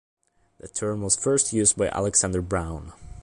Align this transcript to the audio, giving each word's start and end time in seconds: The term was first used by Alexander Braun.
The 0.59 0.67
term 0.67 1.03
was 1.03 1.15
first 1.15 1.53
used 1.53 1.77
by 1.77 1.89
Alexander 1.89 2.41
Braun. 2.41 2.91